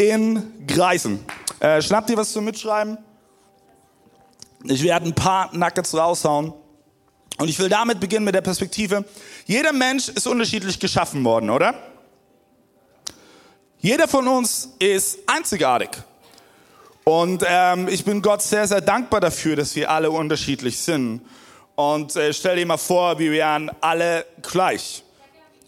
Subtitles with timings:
[0.00, 1.22] in Kreisen.
[1.60, 2.96] Äh, schnappt ihr was zum Mitschreiben?
[4.64, 6.54] Ich werde ein paar Nuggets raushauen.
[7.36, 9.04] Und ich will damit beginnen mit der Perspektive,
[9.44, 11.74] jeder Mensch ist unterschiedlich geschaffen worden, oder?
[13.78, 15.90] Jeder von uns ist einzigartig.
[17.04, 21.20] Und ähm, ich bin Gott sehr, sehr dankbar dafür, dass wir alle unterschiedlich sind.
[21.76, 25.02] Und äh, stell dir mal vor, wir wären alle gleich.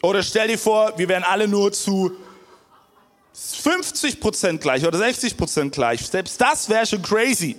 [0.03, 2.13] Oder stell dir vor, wir wären alle nur zu
[3.33, 6.07] 50 Prozent gleich oder 60 Prozent gleich.
[6.07, 7.57] Selbst das wäre schon crazy.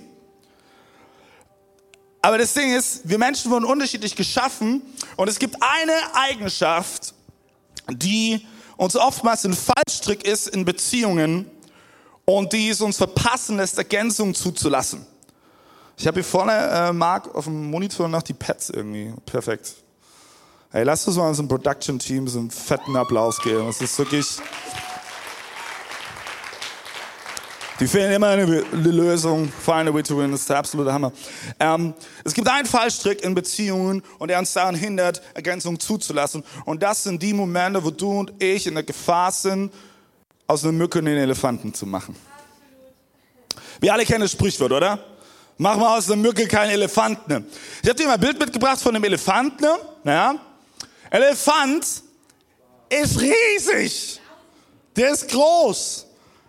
[2.22, 4.82] Aber das Ding ist, wir Menschen wurden unterschiedlich geschaffen
[5.16, 7.12] und es gibt eine Eigenschaft,
[7.90, 11.50] die uns oftmals ein Fallstrick ist in Beziehungen
[12.24, 15.06] und die es uns verpassen lässt, Ergänzungen zuzulassen.
[15.96, 19.12] Ich habe hier vorne, äh, Marc, auf dem Monitor noch die Pads irgendwie.
[19.26, 19.74] Perfekt.
[20.70, 23.66] Hey, lass uns mal unserem Production-Team so einen fetten Applaus geben.
[23.66, 24.26] Das ist wirklich...
[27.80, 31.12] Die finden immer eine Lösung, find a way to win, das ist der absolute Hammer.
[31.58, 36.44] Ähm, es gibt einen Fallstrick in Beziehungen und der uns daran hindert, Ergänzungen zuzulassen.
[36.64, 39.72] Und das sind die Momente, wo du und ich in der Gefahr sind,
[40.46, 42.14] aus einer Mücke einen Elefanten zu machen.
[43.80, 45.00] Wir alle kennen das Sprichwort, oder?
[45.58, 47.44] Mach mal aus einer Mücke keinen Elefanten.
[47.82, 49.66] Ich habe dir mal ein Bild mitgebracht von einem Elefanten.
[50.04, 50.36] Ja?
[51.10, 51.84] Elefant
[52.88, 54.20] ist riesig.
[54.94, 56.03] Der ist groß.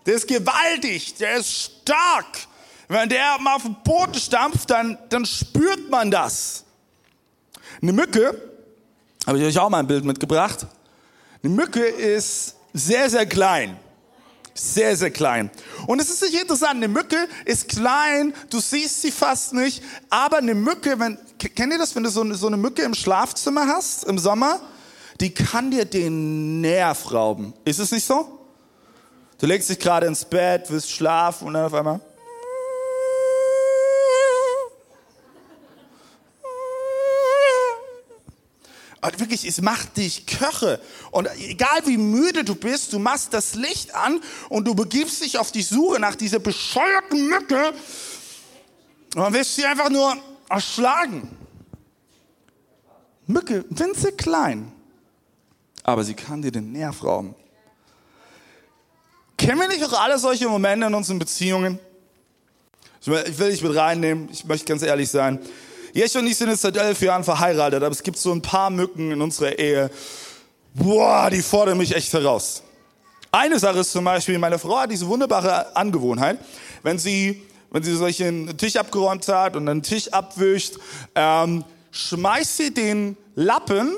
[0.06, 2.48] Der ist gewaltig, der ist stark.
[2.88, 6.64] Wenn der mal auf den Boden stampft, dann, dann spürt man das.
[7.82, 8.40] Eine Mücke,
[9.26, 10.68] habe ich euch auch mal ein Bild mitgebracht.
[11.44, 13.78] Eine Mücke ist sehr, sehr klein.
[14.54, 15.50] Sehr, sehr klein.
[15.86, 20.38] Und es ist nicht interessant, eine Mücke ist klein, du siehst sie fast nicht, aber
[20.38, 24.06] eine Mücke, wenn, kennt ihr das, wenn du so so eine Mücke im Schlafzimmer hast,
[24.06, 24.62] im Sommer?
[25.20, 27.54] Die kann dir den Nerv rauben.
[27.66, 28.35] Ist es nicht so?
[29.38, 32.00] Du legst dich gerade ins Bett, willst schlafen und dann auf einmal.
[39.06, 40.80] Und wirklich, es macht dich Köche.
[41.12, 44.20] Und egal wie müde du bist, du machst das Licht an
[44.50, 47.74] und du begibst dich auf die Suche nach dieser bescheuerten Mücke.
[49.16, 50.18] Und dann wirst du sie einfach nur
[50.50, 51.30] erschlagen.
[53.28, 54.72] Mücke, winzig klein.
[55.84, 57.36] Aber sie kann dir den Nerv rauben.
[59.38, 61.80] Kennen wir nicht auch alle solche Momente in unseren Beziehungen?
[63.02, 65.40] Ich will dich mit reinnehmen, ich möchte ganz ehrlich sein.
[65.94, 68.70] Jesch und ich sind jetzt seit elf Jahren verheiratet, aber es gibt so ein paar
[68.70, 69.92] Mücken in unserer Ehe.
[70.74, 72.64] Boah, die fordern mich echt heraus.
[73.32, 76.40] Eine Sache ist zum Beispiel, meine Frau hat diese wunderbare Angewohnheit,
[76.84, 80.76] wenn sie, wenn sie solchen Tisch abgeräumt hat und einen Tisch abwischt,
[81.14, 83.96] ähm, schmeißt sie den Lappen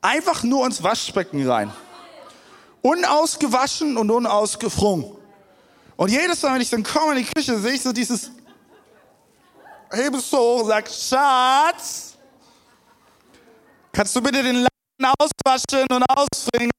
[0.00, 1.70] einfach nur ins Waschbecken rein
[2.82, 5.16] unausgewaschen und unausgefrungen.
[5.96, 8.30] Und jedes Mal, wenn ich dann komme in die Küche, sehe ich so dieses,
[9.92, 12.14] hebe es hoch, sag, Schatz,
[13.92, 16.70] kannst du bitte den Laden auswaschen und ausbringen?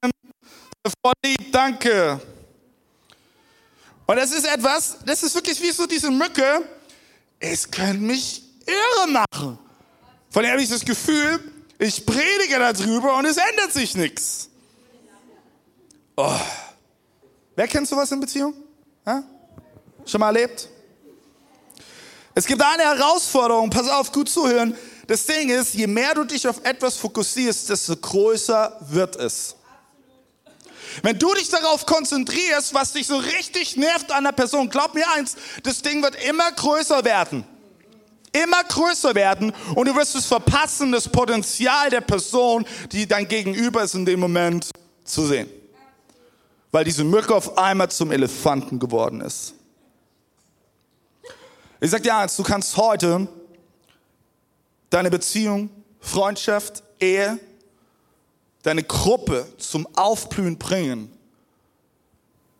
[1.03, 2.19] Voll lieb, danke.
[4.07, 6.67] Und das ist etwas, das ist wirklich wie so diese Mücke,
[7.39, 9.59] es könnte mich irre machen.
[10.29, 11.39] Von dem habe ich das Gefühl,
[11.77, 14.50] ich predige darüber und es ändert sich nichts.
[16.15, 16.39] Oh.
[17.55, 18.53] Wer kennt sowas in Beziehung?
[19.05, 19.23] Ja?
[20.05, 20.67] Schon mal erlebt?
[22.33, 24.75] Es gibt eine Herausforderung, pass auf, gut zuhören.
[25.07, 29.55] Das Ding ist, je mehr du dich auf etwas fokussierst, desto größer wird es.
[31.03, 35.09] Wenn du dich darauf konzentrierst, was dich so richtig nervt an der Person, glaub mir
[35.11, 37.45] eins, das Ding wird immer größer werden.
[38.33, 43.83] Immer größer werden und du wirst es verpassen, das Potenzial der Person, die dein Gegenüber
[43.83, 44.69] ist, in dem Moment
[45.03, 45.60] zu sehen
[46.71, 49.53] weil diese Mücke auf einmal zum Elefanten geworden ist.
[51.79, 53.27] Ich sage dir eins, du kannst heute
[54.89, 55.69] deine Beziehung,
[55.99, 57.39] Freundschaft, Ehe,
[58.63, 61.11] deine Gruppe zum Aufblühen bringen,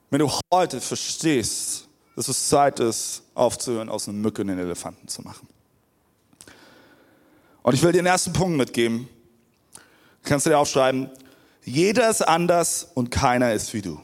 [0.10, 5.22] wenn du heute verstehst, dass es Zeit ist, aufzuhören, aus einer Mücke einen Elefanten zu
[5.22, 5.48] machen.
[7.64, 9.08] Und ich will dir den ersten Punkt mitgeben.
[10.24, 11.10] Kannst du dir aufschreiben,
[11.64, 14.02] jeder ist anders und keiner ist wie du.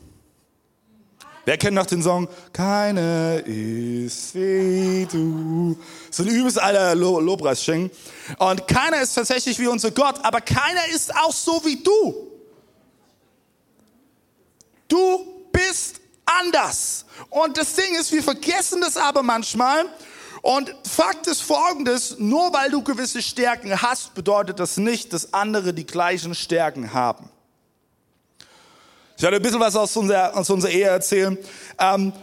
[1.46, 2.28] Wer kennt noch den Song?
[2.52, 5.78] Keine ist wie du.
[6.12, 7.66] So ein übelst alter Lo Lobpreis
[8.38, 12.16] Und keiner ist tatsächlich wie unser Gott, aber keiner ist auch so wie du.
[14.90, 17.06] Du bist anders.
[17.30, 19.86] Und das Ding ist, wir vergessen das aber manchmal.
[20.42, 25.74] Und Fakt ist folgendes, nur weil du gewisse Stärken hast, bedeutet das nicht, dass andere
[25.74, 27.30] die gleichen Stärken haben.
[29.18, 31.36] Ich werde ein bisschen was aus unserer, aus unserer Ehe erzählen.
[31.80, 32.14] Ähm,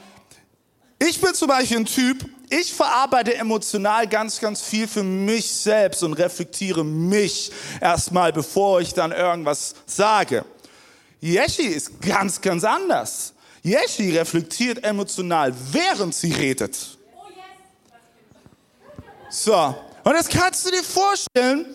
[0.97, 6.05] ich bin zum Beispiel ein Typ, ich verarbeite emotional ganz, ganz viel für mich selbst
[6.05, 7.51] und reflektiere mich
[7.81, 10.45] erstmal, bevor ich dann irgendwas sage.
[11.21, 13.35] Yeshi ist ganz, ganz anders.
[13.65, 16.79] Yeshi reflektiert emotional, während sie redet.
[19.31, 19.75] So,
[20.05, 21.67] und jetzt kannst du dir vorstellen,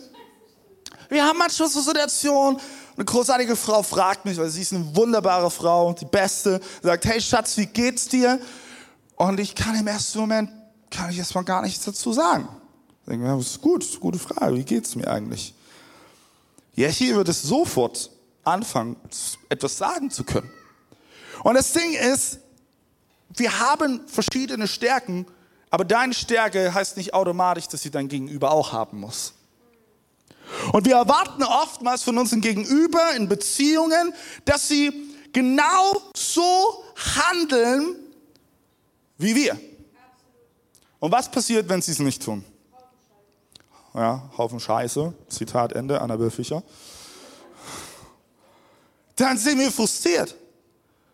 [1.10, 2.62] wir haben manchmal so Situationen,
[3.00, 7.22] eine großartige Frau fragt mich, weil sie ist eine wunderbare Frau, die beste, sagt, hey
[7.22, 8.42] Schatz, wie geht's dir?
[9.16, 10.52] Und ich kann im ersten Moment,
[10.92, 12.50] kann ich erstmal gar nichts dazu sagen.
[13.02, 15.54] Ich denke, ja, das ist gut, das ist eine gute Frage, wie geht's mir eigentlich?
[16.76, 18.12] Ja, hier wird es sofort
[18.44, 18.98] anfangen,
[19.48, 20.52] etwas sagen zu können.
[21.44, 22.40] Und das Ding ist,
[23.30, 25.26] wir haben verschiedene Stärken,
[25.70, 29.36] aber deine Stärke heißt nicht automatisch, dass sie dein Gegenüber auch haben muss.
[30.72, 34.14] Und wir erwarten oftmals von unseren Gegenüber in Beziehungen,
[34.46, 34.92] dass sie
[35.32, 36.84] genau so
[37.16, 37.96] handeln
[39.18, 39.60] wie wir.
[41.00, 42.44] Und was passiert, wenn sie es nicht tun?
[43.94, 45.14] Ja, Haufen Scheiße.
[45.30, 46.64] Zitat Ende, Annabel Fischer.
[49.16, 50.36] Dann sind wir frustriert.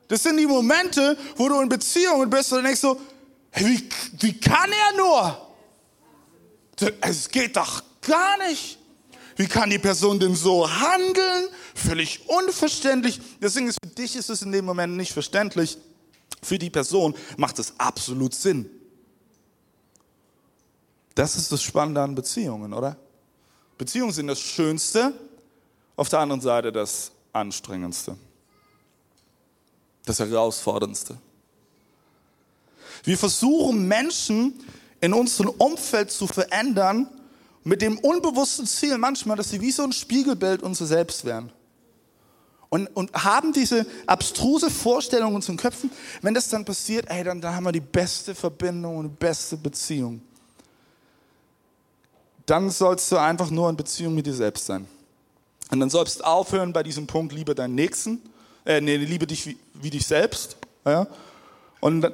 [0.08, 3.00] Das sind die Momente, wo du in Beziehungen bist und denkst so,
[3.50, 3.90] hey, wie,
[4.20, 5.42] wie kann er nur?
[7.02, 8.78] Es geht doch gar nicht.
[9.36, 11.50] Wie kann die Person denn so handeln?
[11.74, 13.20] Völlig unverständlich.
[13.42, 15.78] Deswegen ist für dich ist es in dem Moment nicht verständlich.
[16.42, 18.70] Für die Person macht es absolut Sinn.
[21.16, 22.98] Das ist das Spannende an Beziehungen, oder?
[23.78, 25.14] Beziehungen sind das Schönste,
[25.96, 28.18] auf der anderen Seite das Anstrengendste,
[30.06, 31.18] das Herausforderndste.
[33.04, 34.54] Wir versuchen Menschen
[35.02, 37.08] in unserem Umfeld zu verändern,
[37.66, 41.52] mit dem unbewussten Ziel manchmal, dass sie wie so ein Spiegelbild unser Selbst wären.
[42.70, 45.90] Und, und haben diese abstruse Vorstellung in unseren Köpfen,
[46.22, 49.58] wenn das dann passiert, ey, dann, dann haben wir die beste Verbindung und die beste
[49.58, 50.22] Beziehung.
[52.46, 54.88] Dann sollst du einfach nur in Beziehung mit dir selbst sein.
[55.72, 58.22] Und dann sollst du aufhören bei diesem Punkt, liebe deinen Nächsten,
[58.64, 60.56] äh, nee, liebe dich wie, wie dich selbst.
[60.86, 61.08] Ja?
[61.80, 62.12] Und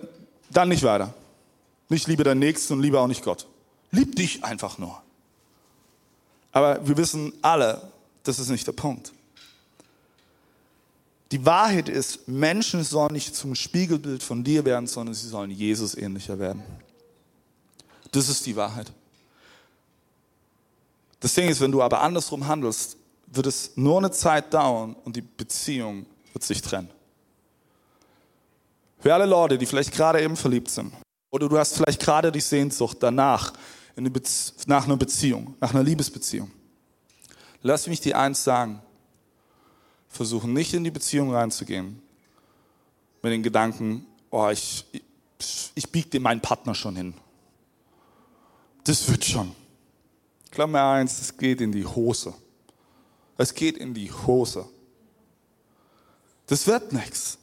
[0.50, 1.13] dann nicht weiter.
[1.89, 3.48] Nicht liebe deinen Nächsten und liebe auch nicht Gott.
[3.92, 5.01] Lieb dich einfach nur.
[6.51, 7.81] Aber wir wissen alle,
[8.24, 9.13] das ist nicht der Punkt.
[11.31, 15.95] Die Wahrheit ist, Menschen sollen nicht zum Spiegelbild von dir werden, sondern sie sollen Jesus
[15.95, 16.62] ähnlicher werden.
[18.12, 18.92] Das ist die Wahrheit.
[21.21, 25.15] Das Ding ist, wenn du aber andersrum handelst, wird es nur eine Zeit dauern und
[25.15, 26.89] die Beziehung wird sich trennen.
[29.00, 30.92] Für alle Leute, die vielleicht gerade eben verliebt sind,
[31.30, 33.53] oder du hast vielleicht gerade die Sehnsucht danach,
[34.65, 36.51] nach einer Beziehung, nach einer Liebesbeziehung.
[37.61, 38.81] Lass mich dir eins sagen.
[40.07, 42.01] Versuche nicht in die Beziehung reinzugehen
[43.21, 44.85] mit den Gedanken, oh, ich,
[45.38, 47.13] ich, ich biege dir meinen Partner schon hin.
[48.83, 49.55] Das wird schon.
[50.50, 52.33] Klammer eins, es geht in die Hose.
[53.38, 54.67] Es geht in die Hose.
[56.48, 57.38] Das wird nichts.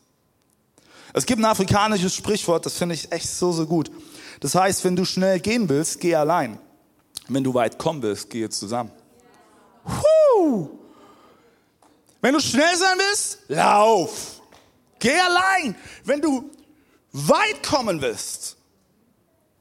[1.14, 3.90] Es gibt ein afrikanisches Sprichwort, das finde ich echt so, so gut.
[4.40, 6.58] Das heißt, wenn du schnell gehen willst, geh allein.
[7.28, 8.90] Wenn du weit kommen willst, gehe zusammen.
[9.84, 10.68] Huh.
[12.20, 14.40] Wenn du schnell sein willst, lauf.
[14.98, 15.74] Geh allein.
[16.04, 16.50] Wenn du
[17.12, 18.56] weit kommen willst,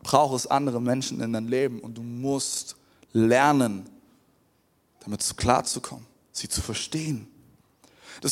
[0.02, 2.76] braucht es andere Menschen in deinem Leben und du musst
[3.14, 3.90] lernen,
[5.02, 7.28] damit klarzukommen, sie zu verstehen.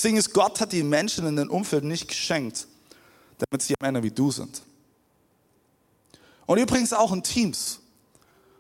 [0.02, 2.68] Ding ist, Gott hat die Menschen in deinem Umfeld nicht geschenkt,
[3.38, 4.62] damit sie Männer wie du sind.
[6.46, 7.80] Und übrigens auch in Teams.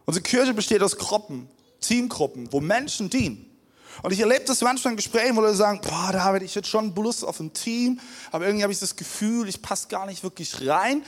[0.05, 1.49] Unsere Kirche besteht aus Gruppen,
[1.81, 3.49] Teamgruppen, wo Menschen dienen.
[4.01, 6.93] Und ich erlebe das manchmal in Gesprächen, wo Leute sagen, boah, David, ich hätte schon
[6.95, 7.99] Lust auf ein Team,
[8.31, 11.03] aber irgendwie habe ich das Gefühl, ich passe gar nicht wirklich rein.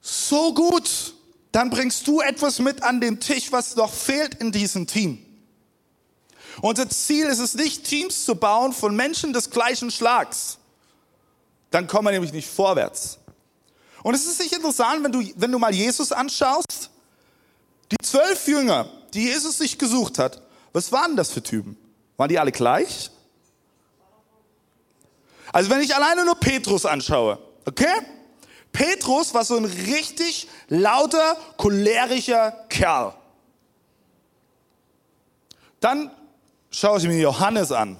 [0.00, 1.14] So gut,
[1.50, 5.24] dann bringst du etwas mit an den Tisch, was noch fehlt in diesem Team.
[6.60, 10.58] Unser Ziel ist es nicht, Teams zu bauen von Menschen des gleichen Schlags.
[11.70, 13.18] Dann kommen wir nämlich nicht vorwärts.
[14.02, 16.90] Und es ist nicht interessant, wenn du, wenn du mal Jesus anschaust.
[17.90, 20.42] Die zwölf Jünger, die Jesus sich gesucht hat,
[20.72, 21.76] was waren das für Typen?
[22.16, 23.10] Waren die alle gleich?
[25.52, 27.94] Also wenn ich alleine nur Petrus anschaue, Okay?
[28.72, 33.14] Petrus war so ein richtig lauter, cholerischer Kerl.
[35.80, 36.10] Dann
[36.70, 37.98] schaue ich mir Johannes an.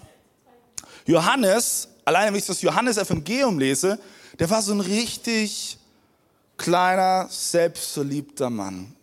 [1.04, 3.98] Johannes, alleine wenn ich das Johannes-Evangelium lese,
[4.38, 5.78] der war so ein richtig
[6.56, 8.94] kleiner, selbstverliebter Mann.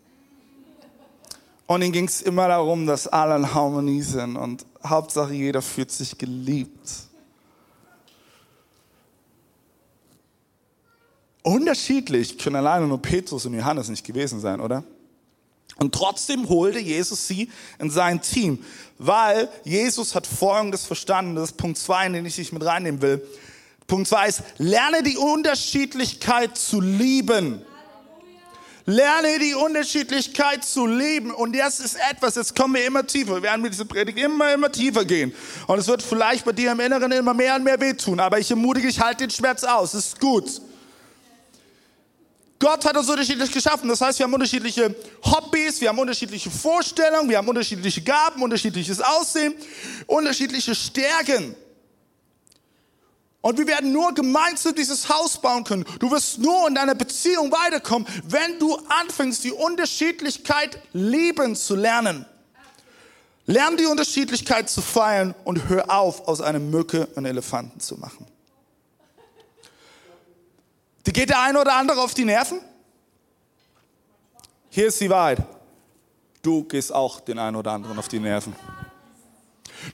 [1.68, 5.92] Und ihm ging es immer darum, dass alle in Harmonie sind und Hauptsache jeder fühlt
[5.92, 6.90] sich geliebt.
[11.44, 14.84] Unterschiedlich können alleine nur Petrus und Johannes nicht gewesen sein, oder?
[15.78, 18.64] Und trotzdem holte Jesus sie in sein Team,
[18.98, 23.22] weil Jesus hat Folgendes verstanden, das ist Punkt zwei, den ich dich mit reinnehmen will.
[23.90, 27.62] Punkt zwei ist, lerne die Unterschiedlichkeit zu lieben.
[28.86, 31.32] Lerne die Unterschiedlichkeit zu lieben.
[31.32, 33.36] Und das ist etwas, jetzt kommen wir immer tiefer.
[33.36, 35.34] Wir werden mit dieser Predigt immer, immer tiefer gehen.
[35.68, 38.20] Und es wird vielleicht bei dir im Inneren immer mehr und mehr wehtun.
[38.20, 39.94] Aber ich ermutige dich, halt den Schmerz aus.
[39.94, 40.62] Es ist gut.
[42.58, 43.88] Gott hat uns unterschiedlich geschaffen.
[43.90, 49.02] Das heißt, wir haben unterschiedliche Hobbys, wir haben unterschiedliche Vorstellungen, wir haben unterschiedliche Gaben, unterschiedliches
[49.02, 49.54] Aussehen,
[50.08, 51.56] unterschiedliche Stärken.
[53.42, 55.86] Und wir werden nur gemeinsam dieses Haus bauen können.
[56.00, 62.26] Du wirst nur in deiner Beziehung weiterkommen, wenn du anfängst, die Unterschiedlichkeit lieben zu lernen.
[63.46, 68.28] Lern die Unterschiedlichkeit zu feiern und hör auf, aus einer Mücke einen Elefanten zu machen.
[71.06, 72.60] Die geht der eine oder andere auf die Nerven?
[74.70, 75.42] Hier ist die Wahrheit.
[76.42, 78.54] Du gehst auch den einen oder anderen auf die Nerven.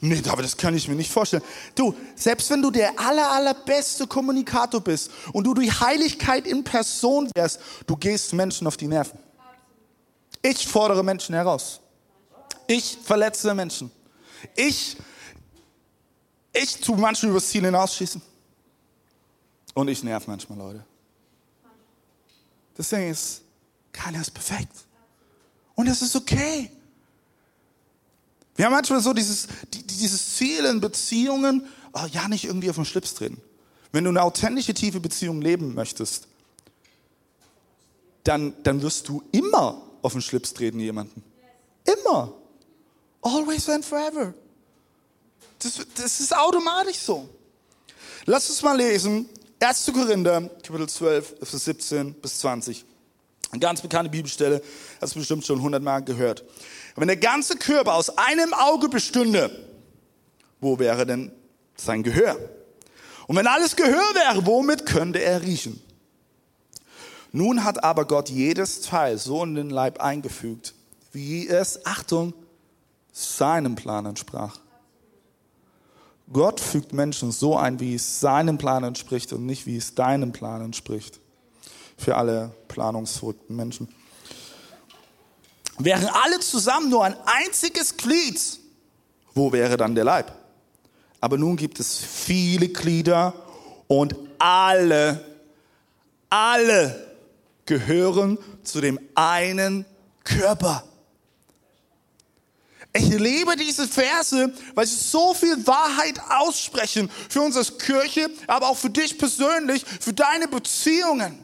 [0.02, 1.44] Nee, aber das kann ich mir nicht vorstellen.
[1.74, 7.30] Du, selbst wenn du der aller, allerbeste Kommunikator bist und du die Heiligkeit in Person
[7.36, 9.20] wärst, du gehst Menschen auf die Nerven.
[10.42, 11.80] Ich fordere Menschen heraus.
[12.68, 13.92] Ich verletze Menschen.
[14.56, 14.98] Ich,
[16.54, 18.22] ich tue manchmal übers Ziel hinausschießen.
[19.74, 20.86] Und ich nerv manchmal Leute.
[22.75, 23.42] Das Ding ist,
[23.92, 24.72] keiner ist perfekt.
[25.75, 26.72] Und das ist okay.
[28.56, 29.48] Wir haben manchmal so dieses,
[29.98, 33.42] dieses Ziel in Beziehungen, oh, ja, nicht irgendwie auf den Schlips treten.
[33.92, 36.28] Wenn du eine authentische, tiefe Beziehung leben möchtest,
[38.24, 41.24] dann, dann wirst du immer auf den Schlips treten jemanden.
[41.84, 42.34] Immer.
[43.22, 44.34] Always and forever.
[45.60, 47.30] Das, das ist automatisch so.
[48.25, 49.92] Lass uns mal lesen, 1.
[49.94, 52.86] Korinther, Kapitel 12, Vers 17 bis 20.
[53.52, 54.62] Eine ganz bekannte Bibelstelle,
[55.00, 56.44] hast du bestimmt schon hundertmal gehört.
[56.96, 59.75] Wenn der ganze Körper aus einem Auge bestünde,
[60.65, 61.31] wo wäre denn
[61.75, 62.38] sein Gehör?
[63.27, 65.81] Und wenn alles Gehör wäre, womit könnte er riechen?
[67.31, 70.74] Nun hat aber Gott jedes Teil so in den Leib eingefügt,
[71.12, 72.34] wie es, Achtung,
[73.12, 74.57] seinem Plan entsprach.
[76.34, 80.31] Gott fügt Menschen so ein, wie es seinem Plan entspricht und nicht, wie es deinem
[80.31, 81.19] Plan entspricht.
[81.98, 83.88] Für alle planungsverrückten Menschen.
[85.77, 88.41] Wären alle zusammen nur ein einziges Glied,
[89.34, 90.45] wo wäre dann der Leib?
[91.25, 93.34] Aber nun gibt es viele Glieder
[93.88, 95.25] und alle,
[96.29, 97.17] alle
[97.65, 99.86] gehören zu dem einen
[100.24, 100.84] Körper.
[102.94, 108.70] Ich liebe diese Verse, weil sie so viel Wahrheit aussprechen für uns als Kirche, aber
[108.70, 111.44] auch für dich persönlich, für deine Beziehungen.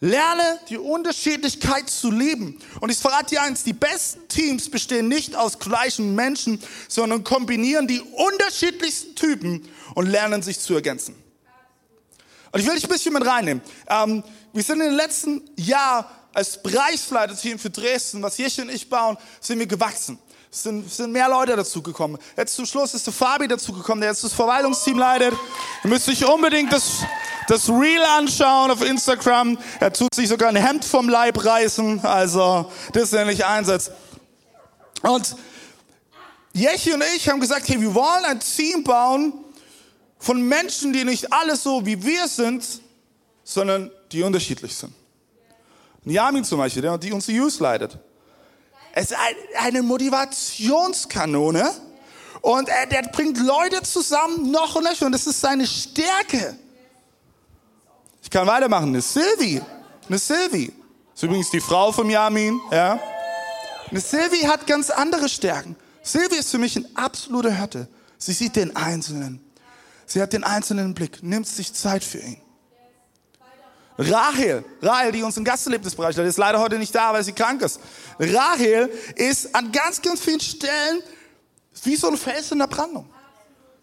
[0.00, 2.58] Lerne die Unterschiedlichkeit zu lieben.
[2.80, 7.86] Und ich verrate dir eins, die besten Teams bestehen nicht aus gleichen Menschen, sondern kombinieren
[7.88, 11.14] die unterschiedlichsten Typen und lernen sich zu ergänzen.
[12.52, 13.62] Und ich will dich ein bisschen mit reinnehmen.
[13.88, 14.22] Ähm,
[14.52, 19.16] wir sind in den letzten Jahr als Bereichsleiter-Team für Dresden, was Jeche und ich bauen,
[19.40, 20.18] sind wir gewachsen.
[20.56, 22.16] Es sind, sind mehr Leute dazugekommen.
[22.34, 25.34] Jetzt zum Schluss ist der Fabi dazugekommen, der jetzt das Verwaltungsteam leitet.
[25.84, 27.02] Ihr müsst euch unbedingt das,
[27.46, 29.58] das Reel anschauen auf Instagram.
[29.80, 32.02] Er tut sich sogar ein Hemd vom Leib reißen.
[32.02, 33.90] Also, das ist nicht Einsatz.
[35.02, 35.36] Und
[36.54, 39.34] Jechi und ich haben gesagt, hey, wir wollen ein Team bauen
[40.18, 42.64] von Menschen, die nicht alle so wie wir sind,
[43.44, 44.94] sondern die unterschiedlich sind.
[46.06, 47.98] Yamin zum Beispiel, der die uns die Youth leitet.
[48.98, 49.18] Es ist
[49.58, 51.70] eine Motivationskanone
[52.40, 56.56] und er, der bringt Leute zusammen noch und noch und das ist seine Stärke.
[58.22, 58.88] Ich kann weitermachen.
[58.88, 59.60] Eine Sylvie,
[60.08, 60.72] eine Sylvie,
[61.14, 62.98] ist übrigens die Frau von Yamin, ja.
[63.90, 65.76] Eine Sylvie hat ganz andere Stärken.
[66.02, 67.88] Sylvie ist für mich ein absoluter Hirte.
[68.16, 69.44] Sie sieht den Einzelnen.
[70.06, 72.40] Sie hat den einzelnen Blick, nimmt sich Zeit für ihn.
[73.98, 77.62] Rahel, Rahel, die uns im Gastelebnisbereich leitet, ist leider heute nicht da, weil sie krank
[77.62, 77.80] ist.
[78.18, 81.02] Rahel ist an ganz, ganz vielen Stellen
[81.82, 83.08] wie so ein Fels in der Brandung.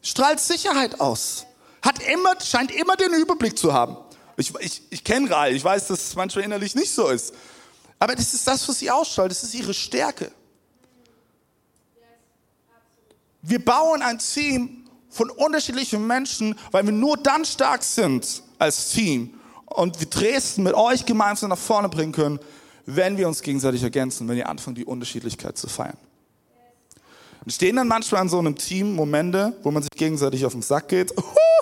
[0.01, 1.45] Strahlt Sicherheit aus.
[1.81, 3.97] hat immer, scheint immer den Überblick zu haben.
[4.37, 7.33] Ich, ich, ich kenne Rai, ich weiß, dass es manchmal innerlich nicht so ist.
[7.99, 10.31] Aber das ist das, was sie ausstrahlt, das ist ihre Stärke.
[13.41, 19.39] Wir bauen ein Team von unterschiedlichen Menschen, weil wir nur dann stark sind als Team
[19.73, 22.39] und wir Dresden mit euch gemeinsam nach vorne bringen können,
[22.85, 25.97] wenn wir uns gegenseitig ergänzen, wenn wir anfangen, die Unterschiedlichkeit zu feiern.
[27.41, 30.89] Entstehen dann manchmal in so einem Team Momente, wo man sich gegenseitig auf den Sack
[30.89, 31.13] geht.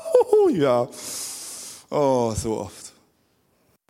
[0.54, 0.88] ja.
[1.90, 2.94] Oh, so oft.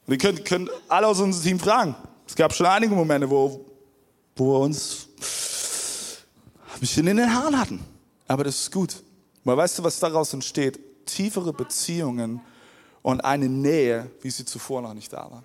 [0.08, 1.96] Und ihr könnt, könnt alle aus unserem Team fragen.
[2.28, 3.66] Es gab schon einige Momente, wo,
[4.36, 5.08] wo wir uns
[6.74, 7.80] ein bisschen in den Haaren hatten.
[8.28, 9.04] Aber das ist gut.
[9.44, 10.80] Weil weißt du, was daraus entsteht?
[11.06, 12.40] Tiefere Beziehungen
[13.02, 15.44] und eine Nähe, wie sie zuvor noch nicht da war.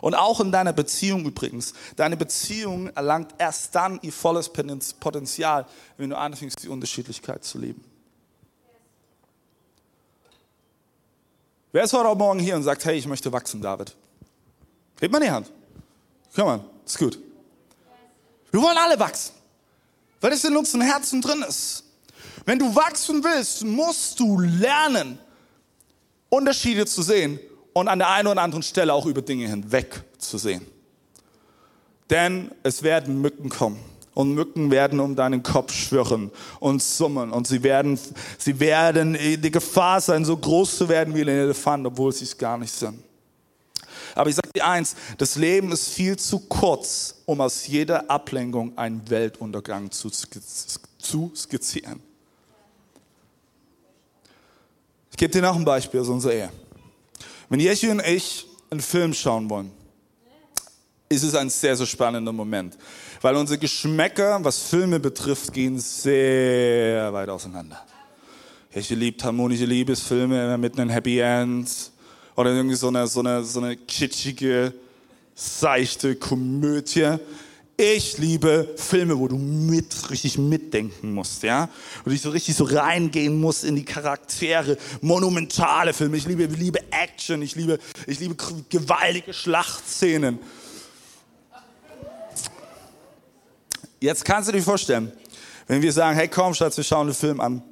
[0.00, 1.74] Und auch in deiner Beziehung übrigens.
[1.94, 5.64] Deine Beziehung erlangt erst dann ihr volles Potenzial,
[5.96, 7.84] wenn du anfängst, die Unterschiedlichkeit zu leben.
[11.70, 13.94] Wer ist heute Morgen hier und sagt, hey, ich möchte wachsen, David?
[15.00, 15.50] Hebt mal die Hand.
[16.34, 17.18] Komm mal, ist gut.
[18.50, 19.32] Wir wollen alle wachsen,
[20.20, 21.84] weil es in unserem Herzen drin ist.
[22.44, 25.18] Wenn du wachsen willst, musst du lernen,
[26.32, 27.38] Unterschiede zu sehen
[27.74, 30.66] und an der einen oder anderen Stelle auch über Dinge hinweg zu sehen.
[32.08, 33.78] Denn es werden Mücken kommen.
[34.14, 37.30] Und Mücken werden um deinen Kopf schwirren und summen.
[37.30, 37.98] Und sie werden,
[38.38, 42.36] sie werden die Gefahr sein, so groß zu werden wie ein Elefant, obwohl sie es
[42.36, 42.98] gar nicht sind.
[44.14, 48.76] Aber ich sage dir eins, das Leben ist viel zu kurz, um aus jeder Ablenkung
[48.76, 52.11] einen Weltuntergang zu, zu skizzieren.
[55.12, 56.50] Ich gebe dir noch ein Beispiel aus unserer Ehe.
[57.48, 59.70] Wenn Jeschi und ich einen Film schauen wollen,
[61.10, 62.78] ist es ein sehr, sehr spannender Moment.
[63.20, 67.84] Weil unsere Geschmäcker, was Filme betrifft, gehen sehr weit auseinander.
[68.74, 71.68] Jeschi liebt harmonische Liebesfilme mit einem Happy End
[72.34, 74.72] oder irgendwie so eine, so eine, so eine kitschige,
[75.34, 77.18] seichte Komödie.
[77.76, 81.68] Ich liebe Filme, wo du mit, richtig mitdenken musst, ja?
[82.04, 84.76] Wo du so richtig so reingehen musst in die Charaktere.
[85.00, 86.18] Monumentale Filme.
[86.18, 87.40] Ich liebe, liebe Action.
[87.40, 88.36] Ich liebe, ich liebe
[88.68, 90.38] gewaltige Schlachtszenen.
[94.00, 95.12] Jetzt kannst du dir vorstellen,
[95.66, 97.62] wenn wir sagen, hey komm Schatz, wir schauen den Film an.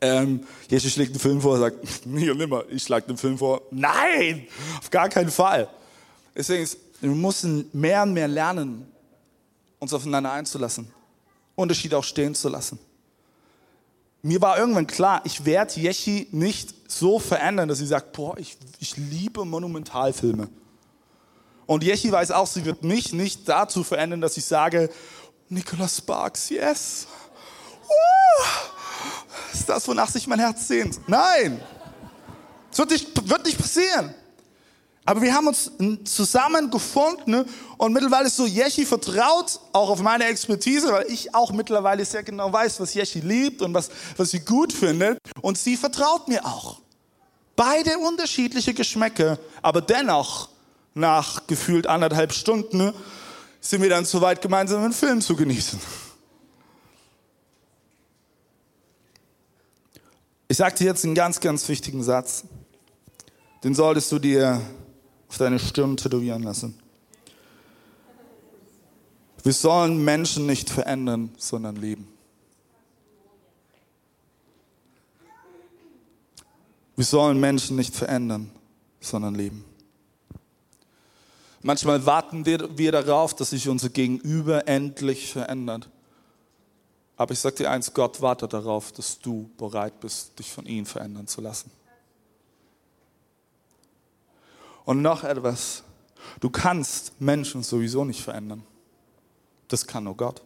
[0.00, 3.62] Ähm, Jesus schlägt einen Film vor, sagt, nie und nimmer, ich schlage den Film vor.
[3.70, 4.48] Nein,
[4.80, 5.68] auf gar keinen Fall.
[6.34, 8.86] Deswegen ist wir müssen mehr und mehr lernen,
[9.80, 10.88] uns aufeinander einzulassen.
[11.56, 12.78] Unterschiede auch stehen zu lassen.
[14.22, 18.56] Mir war irgendwann klar, ich werde Yechi nicht so verändern, dass sie sagt, boah, ich,
[18.78, 20.48] ich liebe Monumentalfilme.
[21.66, 24.88] Und Yechi weiß auch, sie wird mich nicht dazu verändern, dass ich sage,
[25.48, 27.08] Nicholas Sparks, yes.
[27.82, 31.00] Uh, ist das, wonach sich mein Herz sehnt?
[31.08, 31.60] Nein.
[32.70, 34.14] Das wird nicht, wird nicht passieren.
[35.04, 35.72] Aber wir haben uns
[36.04, 37.44] zusammengefunden
[37.76, 42.22] und mittlerweile ist so, Yechi vertraut auch auf meine Expertise, weil ich auch mittlerweile sehr
[42.22, 45.18] genau weiß, was Yechi liebt und was, was sie gut findet.
[45.40, 46.80] Und sie vertraut mir auch.
[47.56, 50.48] Beide unterschiedliche Geschmäcke, aber dennoch
[50.94, 52.92] nach gefühlt anderthalb Stunden
[53.60, 55.80] sind wir dann so weit, gemeinsam einen Film zu genießen.
[60.48, 62.44] Ich dir jetzt einen ganz, ganz wichtigen Satz.
[63.64, 64.60] Den solltest du dir
[65.32, 66.78] auf deine Stirn tätowieren lassen.
[69.42, 72.06] Wir sollen Menschen nicht verändern, sondern leben.
[76.96, 78.50] Wir sollen Menschen nicht verändern,
[79.00, 79.64] sondern leben.
[81.62, 85.88] Manchmal warten wir, wir darauf, dass sich unser Gegenüber endlich verändert.
[87.16, 90.84] Aber ich sage dir eins, Gott wartet darauf, dass du bereit bist, dich von ihm
[90.84, 91.70] verändern zu lassen.
[94.84, 95.84] Und noch etwas.
[96.40, 98.64] Du kannst Menschen sowieso nicht verändern.
[99.68, 100.42] Das kann nur Gott.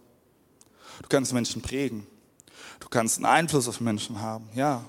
[1.03, 2.07] Du kannst Menschen prägen.
[2.81, 4.85] Du kannst einen Einfluss auf Menschen haben, ja.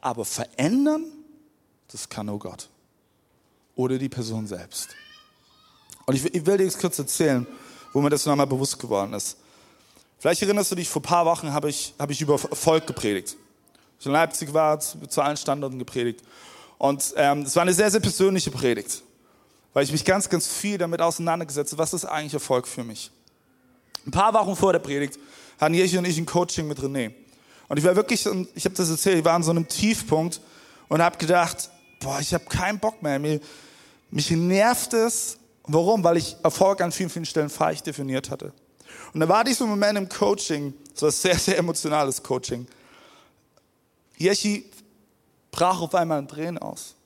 [0.00, 1.04] Aber verändern,
[1.88, 2.68] das kann nur Gott.
[3.74, 4.88] Oder die Person selbst.
[6.06, 7.46] Und ich, ich will dir jetzt kurz erzählen,
[7.92, 9.36] wo mir das nochmal bewusst geworden ist.
[10.18, 13.36] Vielleicht erinnerst du dich, vor ein paar Wochen habe ich, habe ich über Erfolg gepredigt.
[13.98, 16.22] Ich in Leipzig war, zu allen Standorten gepredigt.
[16.82, 19.02] Und ähm, es war eine sehr, sehr persönliche Predigt,
[19.72, 23.12] weil ich mich ganz, ganz viel damit auseinandergesetzt habe, was ist eigentlich Erfolg für mich.
[24.04, 25.16] Ein paar Wochen vor der Predigt
[25.60, 27.12] hatten Jechi und ich ein Coaching mit René.
[27.68, 30.40] Und ich war wirklich, ich habe das erzählt, ich war an so einem Tiefpunkt
[30.88, 33.20] und habe gedacht, boah, ich habe keinen Bock mehr.
[33.20, 33.38] Mir,
[34.10, 35.38] mich nervt es.
[35.68, 36.02] Warum?
[36.02, 38.52] Weil ich Erfolg an vielen, vielen Stellen falsch definiert hatte.
[39.14, 42.66] Und da war dieser Moment im Coaching, so ein sehr, sehr emotionales Coaching,
[44.18, 44.64] Jechi
[45.52, 46.96] brach auf einmal ein Tränen aus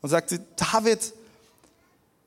[0.00, 1.12] und sagte, David,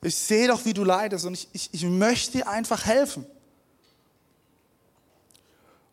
[0.01, 3.25] ich sehe doch, wie du leidest und ich, ich, ich möchte dir einfach helfen.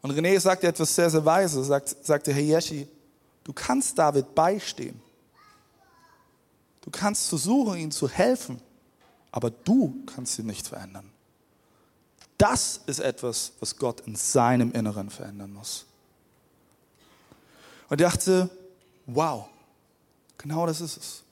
[0.03, 2.87] Und René sagte etwas sehr, sehr weise, sagt, sagte, Herr Yeshi,
[3.45, 5.01] du kannst David beistehen.
[6.83, 8.61] Du kannst versuchen, ihm zu helfen,
[9.31, 11.09] aber du kannst ihn nicht verändern.
[12.37, 15.87] Das ist etwas, was Gott in seinem Inneren verändern muss.
[17.89, 18.51] Und ich dachte,
[19.07, 19.49] wow,
[20.43, 21.23] genau das ist es.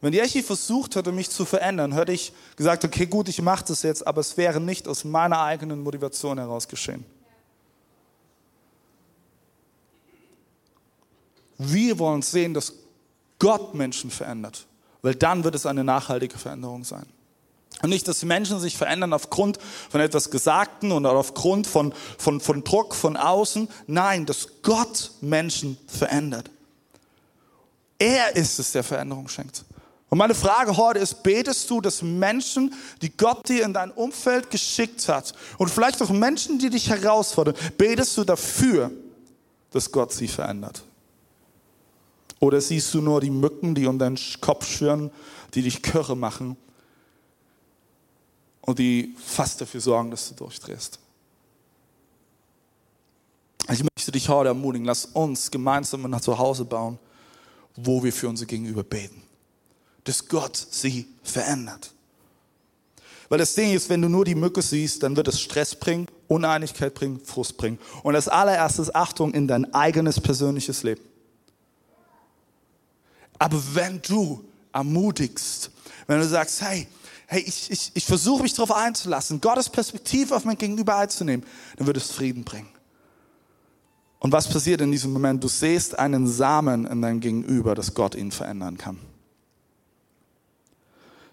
[0.00, 3.82] Wenn Jechi versucht hätte, mich zu verändern, hätte ich gesagt, okay, gut, ich mache das
[3.82, 7.06] jetzt, aber es wäre nicht aus meiner eigenen Motivation heraus geschehen.
[11.56, 12.74] Wir wollen sehen, dass
[13.38, 14.66] Gott Menschen verändert,
[15.00, 17.06] weil dann wird es eine nachhaltige Veränderung sein.
[17.82, 19.58] Und nicht, dass Menschen sich verändern aufgrund
[19.90, 23.68] von etwas Gesagten oder aufgrund von, von, von Druck von außen.
[23.86, 26.50] Nein, dass Gott Menschen verändert.
[28.04, 29.64] Er ist es, der Veränderung schenkt.
[30.10, 34.50] Und meine Frage heute ist, betest du, dass Menschen, die Gott dir in dein Umfeld
[34.50, 38.90] geschickt hat und vielleicht auch Menschen, die dich herausfordern, betest du dafür,
[39.70, 40.84] dass Gott sie verändert?
[42.40, 45.10] Oder siehst du nur die Mücken, die um deinen Kopf schwirren,
[45.54, 46.58] die dich Körre machen
[48.60, 50.98] und die fast dafür sorgen, dass du durchdrehst.
[53.72, 56.98] Ich möchte dich heute ermutigen, lass uns gemeinsam ein Zuhause bauen,
[57.76, 59.22] wo wir für unsere Gegenüber beten.
[60.04, 61.92] Dass Gott sie verändert.
[63.28, 66.06] Weil das Ding ist, wenn du nur die Mücke siehst, dann wird es Stress bringen,
[66.28, 67.78] Uneinigkeit bringen, Frust bringen.
[68.02, 71.00] Und als allererstes Achtung in dein eigenes persönliches Leben.
[73.38, 75.70] Aber wenn du ermutigst,
[76.06, 76.86] wenn du sagst, hey,
[77.26, 81.44] hey, ich, ich, ich versuche mich darauf einzulassen, Gottes Perspektive auf mein Gegenüber einzunehmen,
[81.76, 82.68] dann wird es Frieden bringen.
[84.24, 85.44] Und was passiert in diesem Moment?
[85.44, 88.98] Du siehst einen Samen in deinem Gegenüber, dass Gott ihn verändern kann.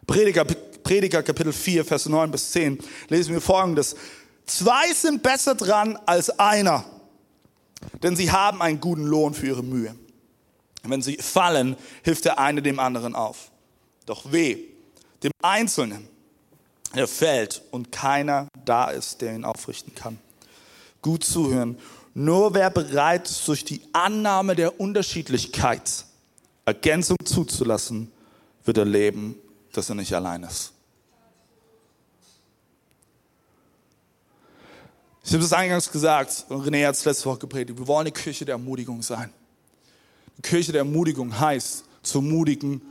[0.05, 3.95] Prediger, Prediger Kapitel 4, Vers 9 bis 10 lesen wir folgendes.
[4.45, 6.83] Zwei sind besser dran als einer,
[8.03, 9.95] denn sie haben einen guten Lohn für ihre Mühe.
[10.83, 13.51] Wenn sie fallen, hilft der eine dem anderen auf.
[14.05, 14.65] Doch weh,
[15.23, 16.09] dem Einzelnen,
[16.93, 20.19] der fällt und keiner da ist, der ihn aufrichten kann.
[21.01, 21.77] Gut zuhören.
[22.13, 26.05] Nur wer bereit ist, durch die Annahme der Unterschiedlichkeit
[26.65, 28.11] Ergänzung zuzulassen,
[28.63, 29.35] wird erleben,
[29.71, 30.73] dass er nicht allein ist.
[35.23, 38.11] Ich habe es eingangs gesagt, und René hat es letzte Woche gepredigt, wir wollen eine
[38.11, 39.31] Kirche der Ermutigung sein.
[40.37, 42.81] Die Kirche der Ermutigung heißt, zu ermutigen,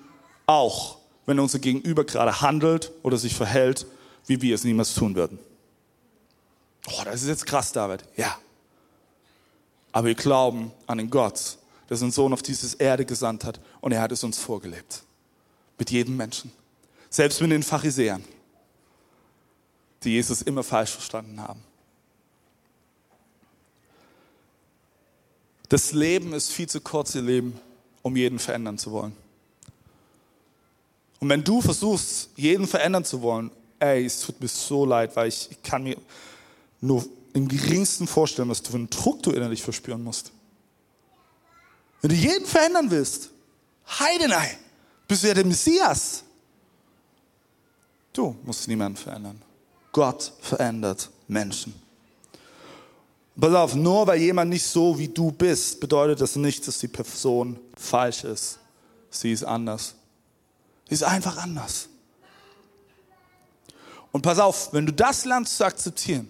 [0.47, 3.87] auch wenn unser Gegenüber gerade handelt oder sich verhält,
[4.27, 5.39] wie wir es niemals tun würden.
[6.87, 8.05] Oh, das ist jetzt krass, David.
[8.17, 8.39] Ja.
[9.93, 13.93] Aber wir glauben an den Gott, der seinen Sohn auf diese Erde gesandt hat und
[13.93, 15.03] er hat es uns vorgelebt.
[15.79, 16.53] Mit jedem Menschen.
[17.09, 18.25] Selbst mit den Pharisäern,
[20.05, 21.63] die Jesus immer falsch verstanden haben.
[25.69, 27.59] Das Leben ist viel zu kurz, ihr Leben,
[28.03, 29.17] um jeden verändern zu wollen.
[31.21, 35.29] Und wenn du versuchst, jeden verändern zu wollen, ey, es tut mir so leid, weil
[35.29, 35.97] ich, ich kann mir
[36.81, 40.33] nur im geringsten vorstellen, was du für einen Druck du innerlich verspüren musst.
[42.01, 43.31] Wenn du jeden verändern willst,
[43.99, 44.59] Heidenei,
[45.07, 46.23] bist du ja der Messias.
[48.13, 49.41] Du musst niemanden verändern.
[49.93, 51.75] Gott verändert Menschen.
[53.39, 56.89] Pass auf, nur weil jemand nicht so wie du bist, bedeutet das nicht, dass die
[56.89, 58.59] Person falsch ist.
[59.11, 59.95] Sie ist anders.
[60.89, 61.89] Sie ist einfach anders.
[64.13, 66.29] Und pass auf, wenn du das lernst zu akzeptieren,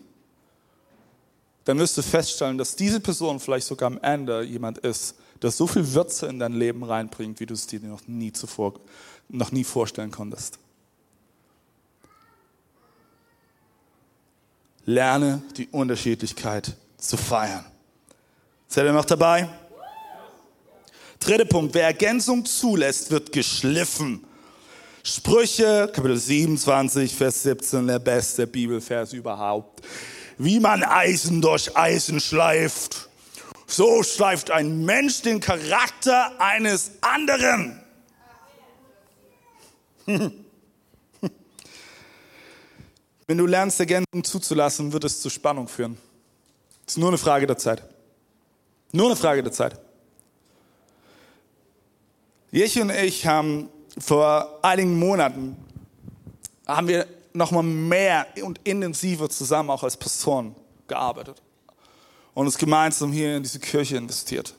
[1.70, 5.68] dann wirst du feststellen, dass diese Person vielleicht sogar am Ende jemand ist, der so
[5.68, 8.74] viel Würze in dein Leben reinbringt, wie du es dir noch nie zuvor,
[9.28, 10.58] noch nie vorstellen konntest.
[14.84, 17.64] Lerne die Unterschiedlichkeit zu feiern.
[18.66, 19.48] Seid ihr noch dabei?
[21.20, 24.24] Dritter Punkt, wer Ergänzung zulässt, wird geschliffen.
[25.04, 29.82] Sprüche, Kapitel 27, Vers 17, der beste Bibelvers überhaupt.
[30.42, 33.10] Wie man Eisen durch Eisen schleift,
[33.66, 37.78] so schleift ein Mensch den Charakter eines anderen.
[40.06, 40.32] Wenn
[43.36, 45.98] du lernst, Ergänzung zuzulassen, wird es zu Spannung führen.
[46.86, 47.82] Es ist nur eine Frage der Zeit.
[48.92, 49.78] Nur eine Frage der Zeit.
[52.50, 55.54] Jechi und ich haben vor einigen Monaten
[56.66, 60.54] haben wir noch mal mehr und intensiver zusammen auch als Pastoren
[60.86, 61.40] gearbeitet.
[62.34, 64.54] und es gemeinsam hier in diese Kirche investiert.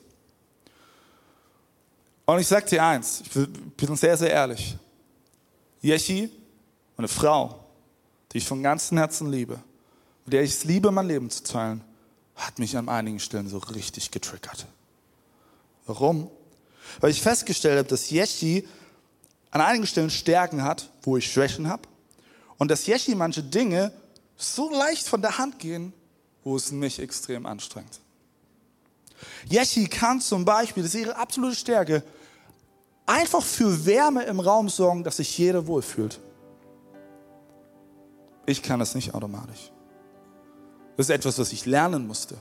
[2.26, 3.30] Und ich sage dir eins, ich
[3.76, 4.78] bin sehr, sehr ehrlich.
[5.82, 6.30] Yechi,
[6.98, 7.66] eine Frau,
[8.32, 9.60] die ich von ganzem Herzen liebe,
[10.26, 11.84] mit der ich es liebe, mein Leben zu teilen,
[12.36, 14.66] hat mich an einigen Stellen so richtig getriggert.
[15.86, 16.30] Warum?
[17.00, 18.68] Weil ich festgestellt habe, dass Yechi
[19.50, 21.84] an einigen Stellen Stärken hat, wo ich Schwächen habe.
[22.62, 23.92] Und dass Yechi manche Dinge
[24.38, 25.94] so leicht von der Hand gehen,
[26.44, 28.00] wo es mich extrem anstrengt.
[29.50, 32.04] Yechi kann zum Beispiel, das ist ihre absolute Stärke,
[33.08, 36.20] einfach für Wärme im Raum sorgen, dass sich jeder wohlfühlt.
[38.46, 39.72] Ich kann das nicht automatisch.
[40.98, 42.38] Das ist etwas, was ich lernen musste.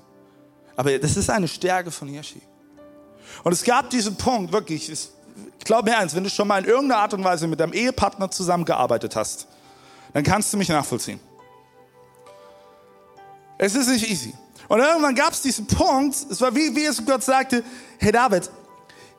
[0.77, 2.43] Aber das ist eine Stärke von Yeshi.
[3.43, 5.09] Und es gab diesen Punkt, wirklich, ich
[5.65, 8.31] glaube mir eins, wenn du schon mal in irgendeiner Art und Weise mit deinem Ehepartner
[8.31, 9.47] zusammengearbeitet hast,
[10.13, 11.21] dann kannst du mich nachvollziehen.
[13.59, 14.35] Es ist nicht easy.
[14.69, 17.65] Und irgendwann gab es diesen Punkt, es war wie, wie es Gott sagte,
[17.99, 18.51] hey David,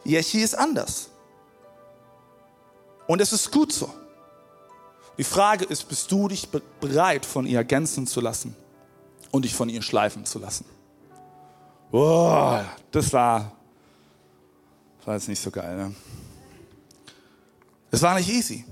[0.05, 1.09] Yeshi ist anders.
[3.07, 3.93] Und es ist gut so.
[5.17, 6.47] Die Frage ist, bist du dich
[6.79, 8.55] bereit, von ihr ergänzen zu lassen
[9.29, 10.65] und dich von ihr schleifen zu lassen?
[11.91, 13.51] Boah, das war,
[15.05, 15.75] war jetzt nicht so geil.
[15.75, 15.95] Ne?
[17.91, 18.65] Das war nicht easy.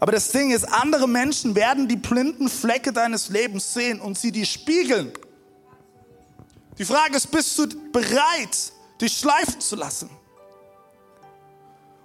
[0.00, 4.32] Aber das Ding ist, andere Menschen werden die blinden Flecke deines Lebens sehen und sie
[4.32, 5.12] dir spiegeln.
[6.78, 10.10] Die Frage ist, bist du bereit, dich schleifen zu lassen?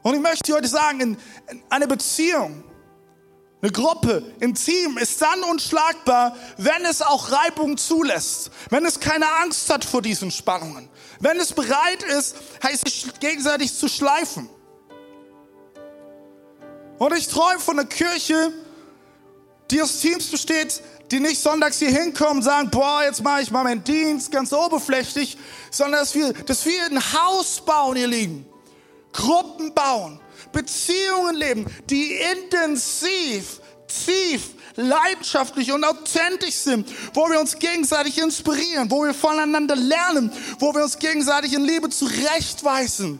[0.01, 1.17] Und ich möchte dir heute sagen,
[1.69, 2.63] eine Beziehung,
[3.61, 9.31] eine Gruppe, ein Team ist dann unschlagbar, wenn es auch Reibung zulässt, wenn es keine
[9.43, 14.49] Angst hat vor diesen Spannungen, wenn es bereit ist, heißt sich gegenseitig zu schleifen.
[17.01, 18.53] Und ich träume von einer Kirche,
[19.71, 23.49] die aus Teams besteht, die nicht sonntags hier hinkommen und sagen, boah, jetzt mache ich
[23.49, 25.35] mal meinen Dienst ganz oberflächlich,
[25.71, 28.45] sondern dass wir, dass wir ein Haus bauen, ihr Lieben
[29.13, 30.19] Gruppen bauen,
[30.51, 39.05] Beziehungen leben, die intensiv, tief, leidenschaftlich und authentisch sind, wo wir uns gegenseitig inspirieren, wo
[39.05, 43.19] wir voneinander lernen, wo wir uns gegenseitig in Liebe zurechtweisen.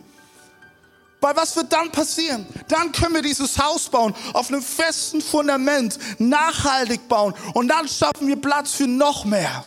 [1.21, 2.47] Weil was wird dann passieren?
[2.67, 8.27] Dann können wir dieses Haus bauen, auf einem festen Fundament, nachhaltig bauen und dann schaffen
[8.27, 9.63] wir Platz für noch mehr.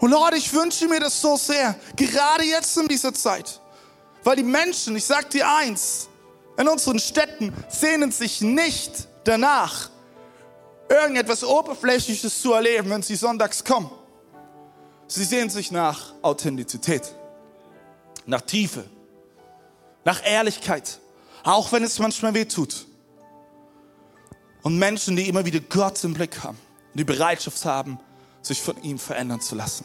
[0.00, 3.58] Und Leute, ich wünsche mir das so sehr, gerade jetzt in dieser Zeit.
[4.22, 6.08] Weil die Menschen, ich sag dir eins,
[6.58, 9.88] in unseren Städten sehnen sich nicht danach,
[10.90, 13.90] irgendetwas Oberflächliches zu erleben, wenn sie sonntags kommen.
[15.06, 17.14] Sie sehnen sich nach Authentizität,
[18.26, 18.84] nach Tiefe,
[20.04, 21.00] nach Ehrlichkeit,
[21.42, 22.86] auch wenn es manchmal weh tut.
[24.62, 26.58] Und Menschen, die immer wieder Gott im Blick haben,
[26.94, 27.98] die Bereitschaft haben,
[28.40, 29.84] sich von ihm verändern zu lassen.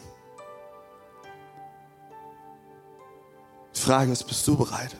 [3.74, 4.96] Die Frage ist, bist du bereit?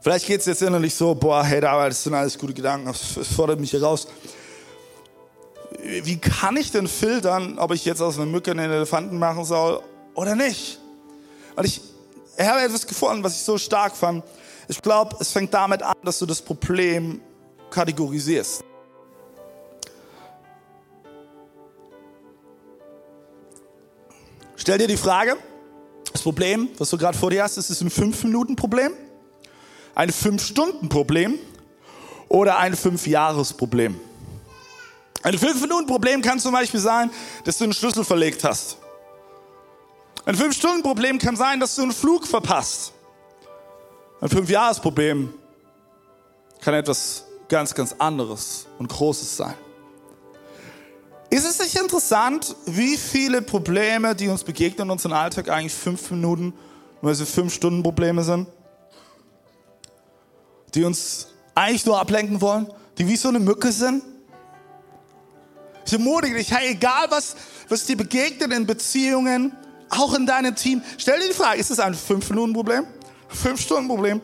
[0.00, 3.60] Vielleicht geht es jetzt innerlich so, boah, hey, das sind alles gute Gedanken, das fordert
[3.60, 4.08] mich hier raus.
[5.82, 9.82] Wie kann ich denn filtern, ob ich jetzt aus einer Mücke einen Elefanten machen soll
[10.14, 10.78] oder nicht?
[11.64, 11.80] Ich,
[12.38, 14.24] ich habe etwas gefunden, was ich so stark fand.
[14.68, 17.20] Ich glaube, es fängt damit an, dass du das Problem
[17.70, 18.62] kategorisierst.
[24.54, 25.36] Stell dir die Frage,
[26.12, 28.92] das Problem, was du gerade vor dir hast, ist es ein 5-Minuten-Problem,
[29.96, 31.40] ein 5-Stunden-Problem
[32.28, 33.98] oder ein 5-Jahres-Problem?
[35.22, 37.10] Ein 5-Minuten-Problem kann zum Beispiel sein,
[37.44, 38.78] dass du einen Schlüssel verlegt hast.
[40.24, 42.92] Ein 5-Stunden-Problem kann sein, dass du einen Flug verpasst.
[44.20, 45.32] Ein 5-Jahres-Problem
[46.60, 49.54] kann etwas ganz, ganz anderes und Großes sein.
[51.30, 56.10] Ist es nicht interessant, wie viele Probleme, die uns begegnen in unserem Alltag, eigentlich fünf
[56.10, 56.52] Minuten,
[57.00, 58.48] weil sie fünf Stunden Probleme sind?
[60.74, 64.02] Die uns eigentlich nur ablenken wollen, die wie so eine Mücke sind?
[65.84, 67.36] Ich ermutige dich, hey, egal was,
[67.68, 69.56] was dir begegnet in Beziehungen,
[69.90, 72.86] auch in deinem Team, stell dir die Frage, ist es ein fünf Minuten Problem?
[73.28, 74.20] Fünf Stunden Problem?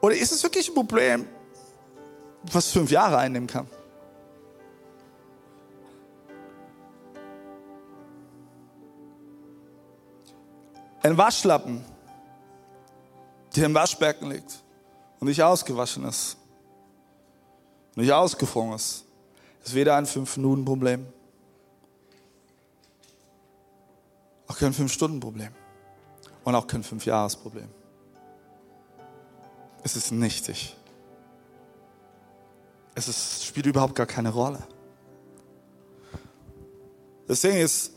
[0.00, 1.26] Oder ist es wirklich ein Problem,
[2.52, 3.66] was fünf Jahre einnehmen kann?
[11.02, 11.84] Ein Waschlappen,
[13.54, 14.62] der im Waschbecken liegt
[15.20, 16.36] und nicht ausgewaschen ist,
[17.94, 19.05] nicht ausgefroren ist,
[19.66, 21.06] ist weder ein 5-Minuten-Problem,
[24.46, 25.50] auch kein 5-Stunden-Problem
[26.44, 27.68] und auch kein 5-Jahres-Problem.
[29.82, 30.76] Es ist nichtig.
[32.94, 34.60] es ist, spielt überhaupt gar keine Rolle.
[37.26, 37.92] Das Ding ist,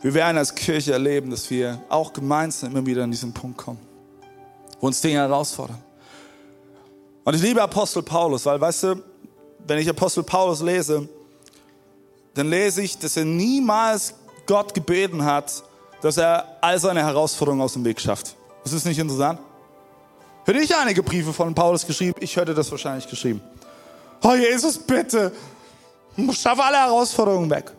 [0.00, 3.80] wir werden als Kirche erleben, dass wir auch gemeinsam immer wieder an diesen Punkt kommen,
[4.80, 5.82] wo uns Dinge herausfordern.
[7.24, 9.02] Und ich liebe Apostel Paulus, weil, weißt du,
[9.66, 11.08] wenn ich Apostel Paulus lese,
[12.34, 14.14] dann lese ich, dass er niemals
[14.46, 15.62] Gott gebeten hat,
[16.00, 18.36] dass er all seine Herausforderungen aus dem Weg schafft.
[18.64, 19.40] Das ist nicht interessant.
[20.44, 23.42] Hätte ich einige Briefe von Paulus geschrieben, ich hätte das wahrscheinlich geschrieben.
[24.22, 25.32] Oh Jesus, bitte,
[26.32, 27.72] schaffe alle Herausforderungen weg.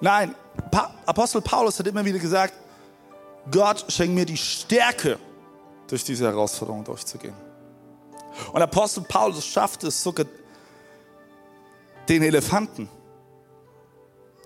[0.00, 0.34] Nein,
[0.70, 2.54] pa Apostel Paulus hat immer wieder gesagt,
[3.50, 5.18] Gott schenkt mir die Stärke,
[5.88, 7.34] durch diese Herausforderung durchzugehen.
[8.52, 10.26] Und Apostel Paulus schafft es sogar,
[12.08, 12.88] den Elefanten,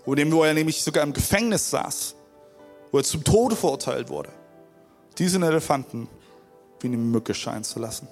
[0.05, 2.15] wo er nämlich sogar im Gefängnis saß,
[2.91, 4.31] wo er zum Tode verurteilt wurde,
[5.19, 6.09] diesen Elefanten
[6.81, 8.09] wie eine Mücke scheinen zu lassen,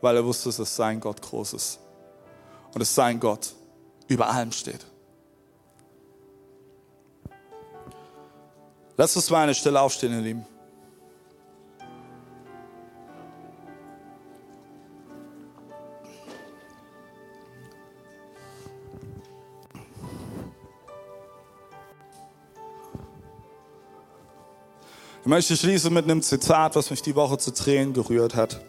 [0.00, 1.78] weil er wusste, dass sein Gott groß ist
[2.72, 3.54] und dass sein Gott
[4.08, 4.84] über allem steht.
[8.96, 10.51] Lass uns mal eine Stelle aufstehen, ihr Lieben.
[25.32, 28.60] Möchte schließen mit einem Zitat, was mich die Woche zu Tränen gerührt hat.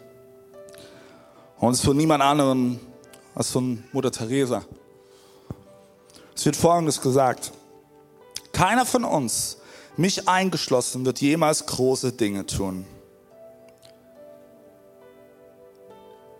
[1.58, 2.80] Und es ist von niemand anderem
[3.34, 4.64] als von Mutter Teresa.
[6.34, 7.52] Es wird Folgendes gesagt.
[8.52, 9.58] Keiner von uns,
[9.98, 12.86] mich eingeschlossen, wird jemals große Dinge tun.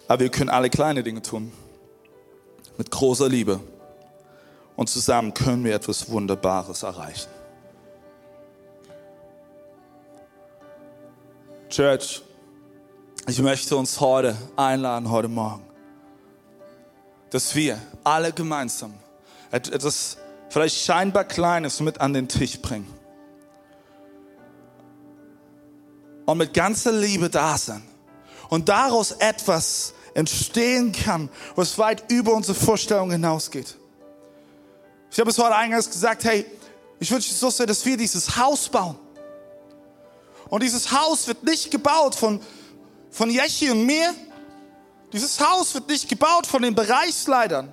[0.09, 1.53] Aber wir können alle kleine Dinge tun.
[2.79, 3.61] Mit großer Liebe.
[4.75, 7.34] Und zusammen können wir etwas Wunderbares erreichen.
[11.75, 12.23] Church,
[13.27, 15.65] ich möchte uns heute einladen, heute Morgen,
[17.31, 18.95] dass wir alle gemeinsam
[19.51, 20.17] etwas
[20.51, 22.87] vielleicht scheinbar Kleines mit an den Tisch bringen.
[26.27, 27.83] Und mit ganzer Liebe da sind.
[28.51, 33.75] Und daraus etwas entstehen kann, was weit über unsere Vorstellung hinausgeht.
[35.11, 36.47] Ich habe es heute eingangs gesagt, hey,
[37.01, 38.97] ich wünsche so sehr, dass wir dieses Haus bauen
[40.49, 42.41] und dieses Haus wird nicht gebaut von,
[43.11, 44.15] von Jeschi und mir.
[45.13, 47.73] Dieses Haus wird nicht gebaut von den Bereichsleitern.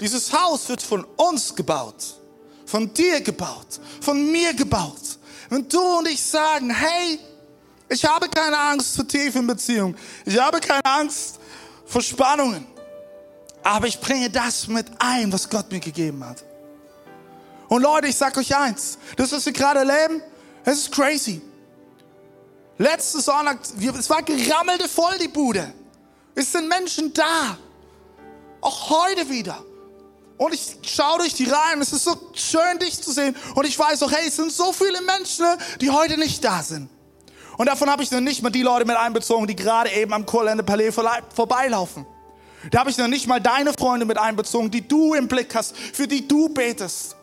[0.00, 2.20] Dieses Haus wird von uns gebaut.
[2.66, 3.80] Von dir gebaut.
[4.00, 5.18] Von mir gebaut.
[5.48, 7.18] Wenn du und ich sagen, hey,
[7.88, 9.96] ich habe keine Angst vor tiefen Beziehungen.
[10.24, 11.38] Ich habe keine Angst
[11.86, 12.66] vor Spannungen.
[13.62, 16.42] Aber ich bringe das mit ein, was Gott mir gegeben hat.
[17.68, 20.22] Und Leute, ich sag euch eins, das, was wir gerade erleben,
[20.64, 21.40] es ist crazy.
[22.82, 23.60] Letzten Sonntag,
[23.96, 25.72] es war gerammelte voll die Bude.
[26.34, 27.56] Es sind Menschen da.
[28.60, 29.62] Auch heute wieder.
[30.36, 31.80] Und ich schaue durch die Reihen.
[31.80, 33.36] Es ist so schön, dich zu sehen.
[33.54, 35.46] Und ich weiß auch, hey, es sind so viele Menschen,
[35.80, 36.88] die heute nicht da sind.
[37.56, 40.26] Und davon habe ich noch nicht mal die Leute mit einbezogen, die gerade eben am
[40.26, 42.04] Kurlände Palais vorbeilaufen.
[42.72, 45.76] Da habe ich noch nicht mal deine Freunde mit einbezogen, die du im Blick hast,
[45.76, 47.14] für die du betest.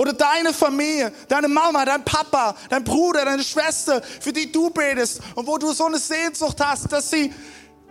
[0.00, 5.20] Oder deine Familie, deine Mama, dein Papa, dein Bruder, deine Schwester, für die du betest
[5.34, 7.30] und wo du so eine Sehnsucht hast, dass sie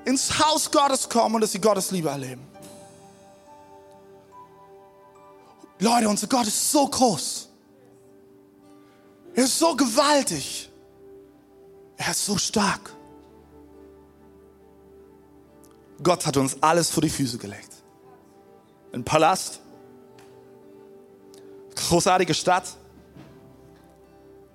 [0.06, 2.42] ins Haus Gottes kommen und dass sie Gottes Liebe erleben.
[5.78, 7.48] Leute, unser Gott ist so groß.
[9.36, 10.72] Er ist so gewaltig.
[11.96, 12.92] Er ist so stark.
[16.02, 17.70] Gott hat uns alles vor die Füße gelegt.
[18.94, 19.62] Ein Palast,
[21.88, 22.66] großartige Stadt,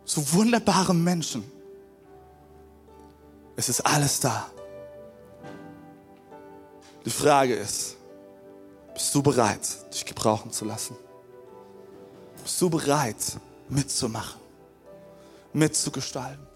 [0.05, 1.51] so wunderbare Menschen.
[3.57, 4.47] Es ist alles da.
[7.05, 7.97] Die Frage ist,
[8.93, 10.97] bist du bereit, dich gebrauchen zu lassen?
[12.43, 13.17] Bist du bereit,
[13.69, 14.41] mitzumachen,
[15.53, 16.54] mitzugestalten?